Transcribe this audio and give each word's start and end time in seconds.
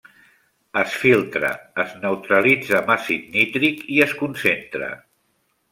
Es 0.83 0.95
filtra, 1.01 1.51
es 1.83 1.93
neutralitza 2.07 2.81
amb 2.81 2.91
àcid 2.97 3.29
nítric 3.37 3.87
i 3.99 4.03
es 4.09 4.21
concentra. 4.25 4.95